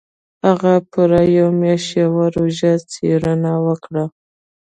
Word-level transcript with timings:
هغه 0.47 0.73
پوره 0.91 1.21
يوه 1.37 1.51
مياشت 1.61 1.89
يوه 2.01 2.25
ژوره 2.33 2.73
څېړنه 2.91 3.51
وکړه. 3.65 4.03